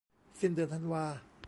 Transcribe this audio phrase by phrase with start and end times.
[0.39, 1.05] สิ้นเดือนธันวา